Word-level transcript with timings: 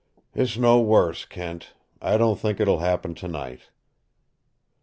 "It's 0.33 0.57
no 0.57 0.79
worse, 0.81 1.25
Kent. 1.25 1.75
I 2.01 2.17
don't 2.17 2.39
think 2.39 2.59
it 2.59 2.67
will 2.67 2.79
happen 2.79 3.13
tonight." 3.13 3.69